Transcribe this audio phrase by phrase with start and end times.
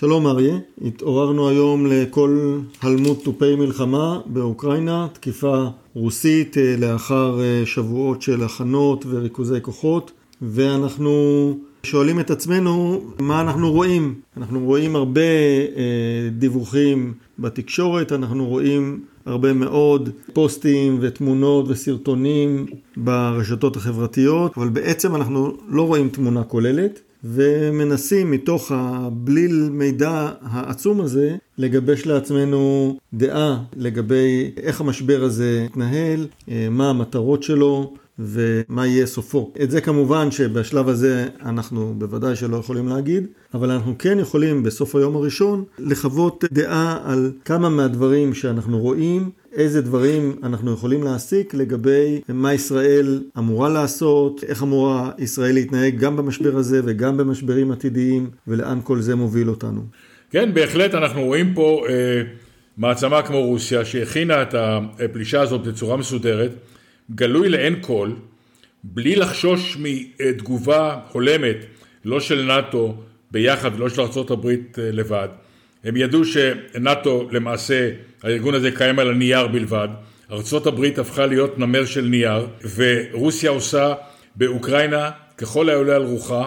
[0.00, 8.22] שלום אריה, התעוררנו היום לכל הלמות תופי מלחמה באוקראינה, תקיפה רוסית אה, לאחר אה, שבועות
[8.22, 11.12] של הכנות וריכוזי כוחות ואנחנו
[11.82, 14.14] שואלים את עצמנו מה אנחנו רואים.
[14.36, 24.52] אנחנו רואים הרבה אה, דיווחים בתקשורת, אנחנו רואים הרבה מאוד פוסטים ותמונות וסרטונים ברשתות החברתיות,
[24.56, 27.00] אבל בעצם אנחנו לא רואים תמונה כוללת.
[27.24, 36.68] ומנסים מתוך הבליל מידע העצום הזה לגבש לעצמנו דעה לגבי איך המשבר הזה יתנהל, אה,
[36.70, 39.52] מה המטרות שלו ומה יהיה סופו.
[39.62, 44.96] את זה כמובן שבשלב הזה אנחנו בוודאי שלא יכולים להגיד, אבל אנחנו כן יכולים בסוף
[44.96, 52.20] היום הראשון לחוות דעה על כמה מהדברים שאנחנו רואים, איזה דברים אנחנו יכולים להסיק לגבי
[52.28, 58.78] מה ישראל אמורה לעשות, איך אמורה ישראל להתנהג גם במשבר הזה וגם במשברים עתידיים, ולאן
[58.84, 59.80] כל זה מוביל אותנו.
[60.30, 62.22] כן, בהחלט אנחנו רואים פה אה,
[62.76, 66.50] מעצמה כמו רוסיה שהכינה את הפלישה הזאת בצורה מסודרת.
[67.14, 68.10] גלוי לעין כל,
[68.84, 71.56] בלי לחשוש מתגובה הולמת,
[72.04, 72.94] לא של נאט"ו
[73.30, 75.28] ביחד ולא של ארה"ב אה, לבד.
[75.84, 77.90] הם ידעו שנאט"ו למעשה,
[78.22, 79.88] הארגון הזה קיים על הנייר בלבד,
[80.30, 83.94] ארה"ב הפכה להיות נמר של נייר, ורוסיה עושה
[84.36, 86.46] באוקראינה ככל העולה על רוחה,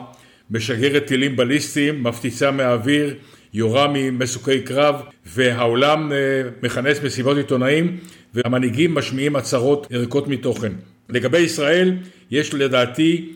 [0.52, 3.16] משגרת טילים בליסטיים, מפציצה מהאוויר,
[3.54, 4.96] יורה ממסוקי קרב,
[5.26, 6.18] והעולם אה,
[6.64, 7.98] מכנס מסיבות עיתונאים
[8.34, 10.72] והמנהיגים משמיעים הצהרות ריקות מתוכן.
[11.10, 11.94] לגבי ישראל,
[12.32, 13.34] יש לדעתי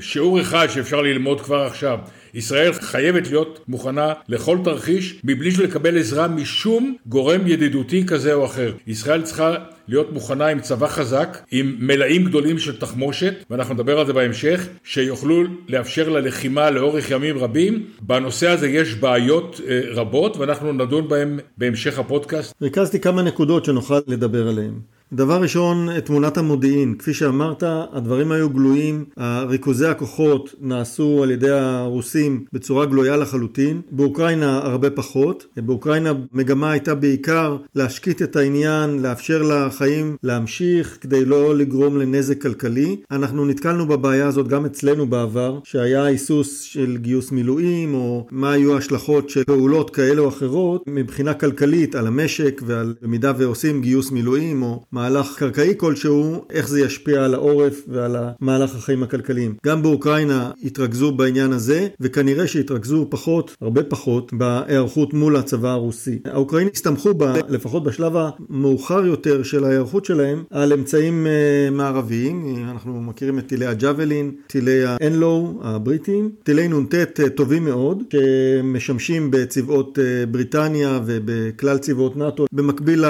[0.00, 1.98] שיעור אחד שאפשר ללמוד כבר עכשיו.
[2.34, 8.72] ישראל חייבת להיות מוכנה לכל תרחיש מבלי לקבל עזרה משום גורם ידידותי כזה או אחר.
[8.86, 9.54] ישראל צריכה
[9.88, 14.68] להיות מוכנה עם צבא חזק, עם מלאים גדולים של תחמושת, ואנחנו נדבר על זה בהמשך,
[14.84, 17.86] שיוכלו לאפשר ללחימה לאורך ימים רבים.
[18.00, 22.54] בנושא הזה יש בעיות אה, רבות, ואנחנו נדון בהן בהמשך הפודקאסט.
[22.62, 24.72] ריכזתי כמה נקודות שנוכל לדבר עליהן.
[25.12, 26.94] דבר ראשון, תמונת המודיעין.
[26.98, 29.04] כפי שאמרת, הדברים היו גלויים,
[29.48, 33.80] ריכוזי הכוחות נעשו על ידי הרוסים בצורה גלויה לחלוטין.
[33.90, 35.46] באוקראינה הרבה פחות.
[35.56, 42.96] באוקראינה מגמה הייתה בעיקר להשקיט את העניין, לאפשר לחיים להמשיך כדי לא לגרום לנזק כלכלי.
[43.10, 48.74] אנחנו נתקלנו בבעיה הזאת גם אצלנו בעבר, שהיה היסוס של גיוס מילואים, או מה היו
[48.74, 54.62] ההשלכות של פעולות כאלה או אחרות מבחינה כלכלית על המשק ועל במידה ועושים גיוס מילואים
[54.62, 59.54] או מהלך קרקעי כלשהו, איך זה ישפיע על העורף ועל מהלך החיים הכלכליים.
[59.66, 66.18] גם באוקראינה התרכזו בעניין הזה, וכנראה שהתרכזו פחות, הרבה פחות, בהיערכות מול הצבא הרוסי.
[66.24, 72.66] האוקראינים הסתמכו, ב, לפחות בשלב המאוחר יותר של ההיערכות שלהם, על אמצעים uh, מערביים.
[72.70, 79.98] אנחנו מכירים את טילי הג'אבלין, טילי האנלו הבריטיים, טילי נ"ט uh, טובים מאוד, שמשמשים בצבאות
[79.98, 83.04] uh, בריטניה ובכלל צבאות נאט"ו, במקביל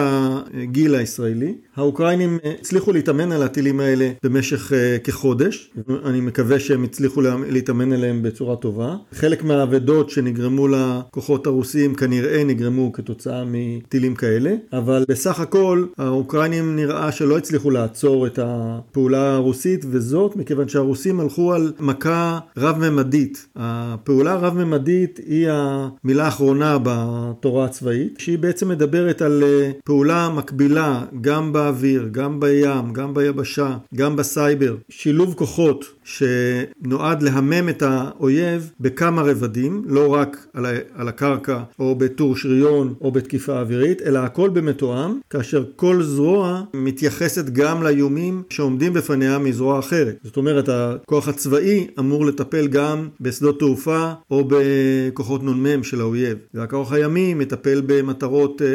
[0.54, 1.54] לגיל הישראלי.
[1.80, 5.70] האוקראינים אה, הצליחו להתאמן על הטילים האלה במשך אה, כחודש,
[6.04, 8.96] אני מקווה שהם הצליחו להתאמן עליהם בצורה טובה.
[9.12, 17.12] חלק מהאבדות שנגרמו לכוחות הרוסים כנראה נגרמו כתוצאה מטילים כאלה, אבל בסך הכל האוקראינים נראה
[17.12, 23.46] שלא הצליחו לעצור את הפעולה הרוסית, וזאת מכיוון שהרוסים הלכו על מכה רב-ממדית.
[23.56, 31.52] הפעולה הרב-ממדית היא המילה האחרונה בתורה הצבאית, שהיא בעצם מדברת על אה, פעולה מקבילה גם
[31.52, 31.69] ב...
[31.70, 39.82] באוויר, גם בים, גם ביבשה, גם בסייבר, שילוב כוחות שנועד להמם את האויב בכמה רבדים,
[39.86, 45.18] לא רק על, ה- על הקרקע או בטור שריון או בתקיפה אווירית, אלא הכל במתואם,
[45.30, 50.16] כאשר כל זרוע מתייחסת גם לאיומים שעומדים בפניה מזרוע אחרת.
[50.24, 56.92] זאת אומרת, הכוח הצבאי אמור לטפל גם בשדות תעופה או בכוחות נ"מ של האויב, והכוח
[56.92, 58.66] הימי מטפל במטרות אה,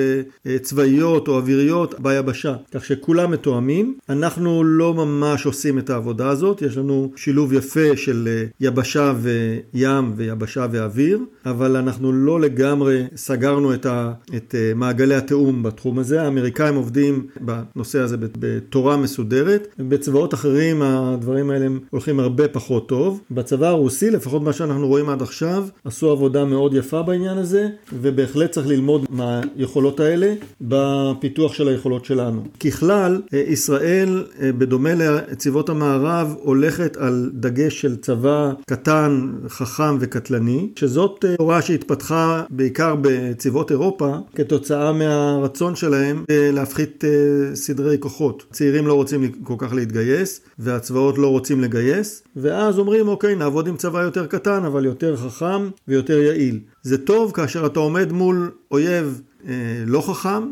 [0.52, 2.56] אה, צבאיות או אוויריות ביבשה.
[2.74, 3.97] כך שכולם מתואמים.
[4.09, 10.13] אנחנו לא ממש עושים את העבודה הזאת, יש לנו שילוב יפה של אה, יבשה וים
[10.16, 16.22] ויבשה ואוויר, אבל אנחנו לא לגמרי סגרנו את, ה, את אה, מעגלי התיאום בתחום הזה.
[16.22, 23.22] האמריקאים עובדים בנושא הזה בתורה מסודרת, בצבאות אחרים הדברים האלה הולכים הרבה פחות טוב.
[23.31, 28.52] בצבא הרוסי, לפחות מה שאנחנו רואים עד עכשיו, עשו עבודה מאוד יפה בעניין הזה, ובהחלט
[28.52, 32.43] צריך ללמוד מהיכולות האלה בפיתוח של היכולות שלנו.
[32.59, 41.26] כי ככלל, ישראל, בדומה לצבאות המערב, הולכת על דגש של צבא קטן, חכם וקטלני, שזאת
[41.38, 47.04] תורה שהתפתחה בעיקר בצבאות אירופה, כתוצאה מהרצון שלהם להפחית
[47.54, 48.46] סדרי כוחות.
[48.52, 53.78] צעירים לא רוצים כל כך להתגייס, והצבאות לא רוצים לגייס, ואז אומרים, אוקיי, נעבוד עם
[53.78, 56.60] צבא יותר קטן, אבל יותר חכם ויותר יעיל.
[56.84, 59.54] זה טוב כאשר אתה עומד מול אויב אה,
[59.86, 60.44] לא חכם,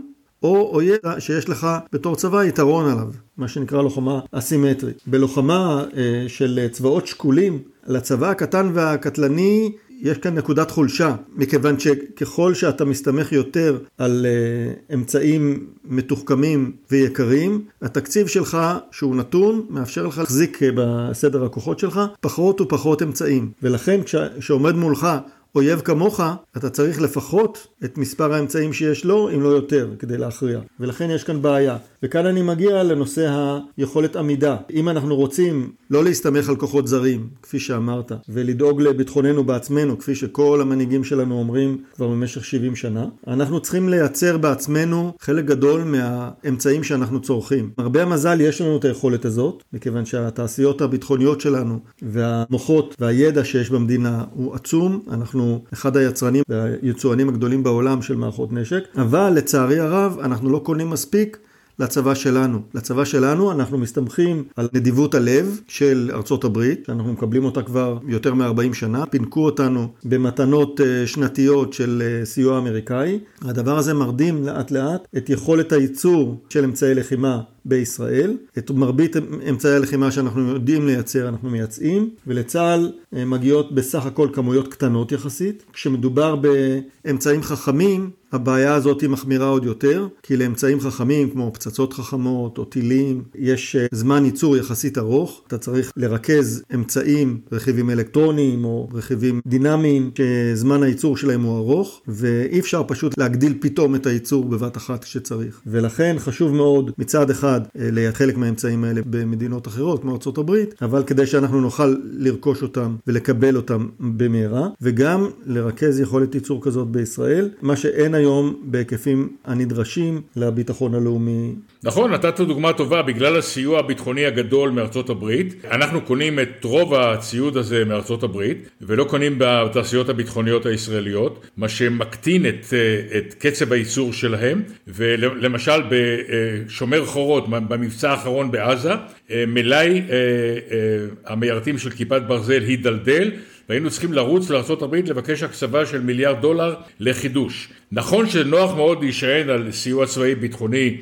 [0.43, 3.07] או אויב שיש לך בתור צבא יתרון עליו,
[3.37, 5.01] מה שנקרא לוחמה אסימטרית.
[5.07, 9.71] בלוחמה אה, של צבאות שקולים, לצבא הקטן והקטלני
[10.03, 18.27] יש כאן נקודת חולשה, מכיוון שככל שאתה מסתמך יותר על uh, אמצעים מתוחכמים ויקרים, התקציב
[18.27, 18.57] שלך,
[18.91, 23.51] שהוא נתון, מאפשר לך להחזיק uh, בסדר הכוחות שלך פחות ופחות אמצעים.
[23.63, 23.99] ולכן
[24.39, 25.07] כשעומד מולך
[25.55, 26.19] אויב כמוך,
[26.57, 30.59] אתה צריך לפחות את מספר האמצעים שיש לו, אם לא יותר, כדי להכריע.
[30.79, 31.77] ולכן יש כאן בעיה.
[32.03, 34.57] וכאן אני מגיע לנושא היכולת עמידה.
[34.73, 40.61] אם אנחנו רוצים לא להסתמך על כוחות זרים, כפי שאמרת, ולדאוג לביטחוננו בעצמנו, כפי שכל
[40.61, 47.21] המנהיגים שלנו אומרים כבר במשך 70 שנה, אנחנו צריכים לייצר בעצמנו חלק גדול מהאמצעים שאנחנו
[47.21, 47.69] צורכים.
[47.77, 54.23] הרבה המזל יש לנו את היכולת הזאת, מכיוון שהתעשיות הביטחוניות שלנו והמוחות והידע שיש במדינה
[54.33, 55.01] הוא עצום.
[55.11, 60.89] אנחנו אחד היצרנים והיצואנים הגדולים בעולם של מערכות נשק, אבל לצערי הרב אנחנו לא קונים
[60.89, 61.37] מספיק
[61.79, 62.61] לצבא שלנו.
[62.73, 68.33] לצבא שלנו אנחנו מסתמכים על נדיבות הלב של ארצות הברית, שאנחנו מקבלים אותה כבר יותר
[68.33, 73.19] מ-40 שנה, פינקו אותנו במתנות אה, שנתיות של אה, סיוע אמריקאי.
[73.41, 78.37] הדבר הזה מרדים לאט לאט את יכולת הייצור של אמצעי לחימה בישראל.
[78.57, 79.15] את מרבית
[79.49, 85.63] אמצעי הלחימה שאנחנו יודעים לייצר אנחנו מייצאים, ולצה"ל אה, מגיעות בסך הכל כמויות קטנות יחסית.
[85.73, 92.57] כשמדובר באמצעים חכמים, הבעיה הזאת היא מחמירה עוד יותר, כי לאמצעים חכמים כמו פצצות חכמות
[92.57, 95.41] או טילים, יש אה, זמן ייצור יחסית ארוך.
[95.47, 102.59] אתה צריך לרכז אמצעים, רכיבים אלקטרוניים או רכיבים דינמיים, שזמן הייצור שלהם הוא ארוך, ואי
[102.59, 105.61] אפשר פשוט להגדיל פתאום את הייצור בבת אחת כשצריך.
[105.67, 110.51] ולכן חשוב מאוד מצד אחד אה, לחלק מהאמצעים האלה במדינות אחרות כמו ארה"ב,
[110.81, 117.49] אבל כדי שאנחנו נוכל לרכוש אותם ולקבל אותם במהרה, וגם לרכז יכולת ייצור כזאת בישראל,
[117.61, 121.55] מה שאין היום בהיקפים הנדרשים לביטחון הלאומי.
[121.83, 127.57] נכון, נתת דוגמה טובה, בגלל הסיוע הביטחוני הגדול מארצות הברית, אנחנו קונים את רוב הציוד
[127.57, 134.13] הזה מארצות הברית, ולא קונים בתעשיות הביטחוניות הישראליות, מה שמקטין את, אה, את קצב הייצור
[134.13, 138.93] שלהם, ולמשל בשומר חורות מאוד במבצע האחרון בעזה,
[139.31, 143.31] אה, מלאי אה, אה, המיירטים של כיפת ברזל הידלדל
[143.69, 147.69] והיינו צריכים לרוץ לארה"ב לבקש הקצבה של מיליארד דולר לחידוש.
[147.91, 150.97] נכון שנוח מאוד להישען על סיוע צבאי ביטחוני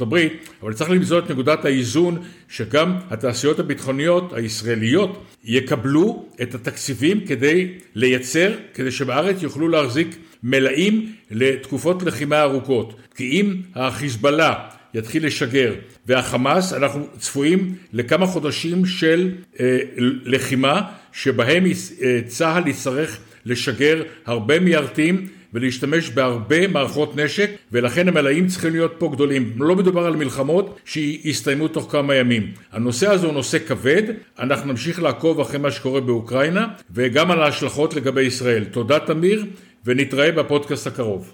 [0.00, 2.18] הברית, אבל צריך למצוא את נקודת האיזון
[2.48, 12.02] שגם התעשיות הביטחוניות הישראליות יקבלו את התקציבים כדי לייצר, כדי שבארץ יוכלו להחזיק מלאים לתקופות
[12.02, 12.94] לחימה ארוכות.
[13.14, 14.54] כי אם החיזבאללה
[14.94, 15.74] יתחיל לשגר.
[16.06, 19.78] והחמאס, אנחנו צפויים לכמה חודשים של אה,
[20.24, 20.82] לחימה
[21.12, 28.94] שבהם אה, צה"ל יצטרך לשגר הרבה מיירטים ולהשתמש בהרבה מערכות נשק ולכן המלאים צריכים להיות
[28.98, 29.52] פה גדולים.
[29.58, 32.52] לא מדובר על מלחמות שיסתיימו תוך כמה ימים.
[32.72, 34.02] הנושא הזה הוא נושא כבד,
[34.38, 38.64] אנחנו נמשיך לעקוב אחרי מה שקורה באוקראינה וגם על ההשלכות לגבי ישראל.
[38.64, 39.44] תודה תמיר
[39.84, 41.28] ונתראה בפודקאסט הקרוב.